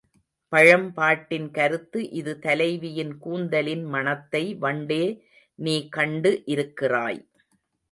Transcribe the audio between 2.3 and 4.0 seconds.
தலைவியின் கூந்தலின்